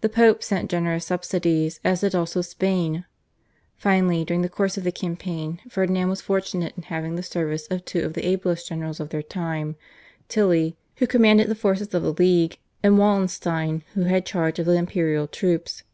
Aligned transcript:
The 0.00 0.08
Pope 0.08 0.42
sent 0.42 0.68
generous 0.68 1.06
subsidies, 1.06 1.78
as 1.84 2.00
did 2.00 2.16
also 2.16 2.40
Spain. 2.42 3.04
Finally, 3.76 4.24
during 4.24 4.42
the 4.42 4.48
course 4.48 4.76
of 4.76 4.82
the 4.82 4.90
campaign 4.90 5.60
Ferdinand 5.68 6.08
was 6.08 6.20
fortunate 6.20 6.72
in 6.76 6.82
having 6.82 7.14
the 7.14 7.22
service 7.22 7.68
of 7.68 7.84
two 7.84 8.00
of 8.04 8.14
the 8.14 8.26
ablest 8.26 8.66
generals 8.66 8.98
of 8.98 9.10
their 9.10 9.22
time, 9.22 9.76
Tilly, 10.26 10.76
who 10.96 11.06
commanded 11.06 11.46
the 11.46 11.54
forces 11.54 11.94
of 11.94 12.02
the 12.02 12.12
/League/, 12.12 12.56
and 12.82 12.98
Wallenstein 12.98 13.84
who 13.94 14.00
had 14.02 14.26
charge 14.26 14.58
of 14.58 14.66
the 14.66 14.72
imperial 14.72 15.28
troops. 15.28 15.84